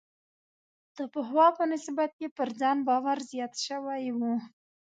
د 0.97 0.97
پخوا 1.13 1.47
په 1.57 1.63
نسبت 1.71 2.11
یې 2.21 2.29
پر 2.37 2.49
ځان 2.59 2.77
باور 2.87 3.17
زیات 3.31 3.53
شوی 3.65 4.03
و. 4.17 4.19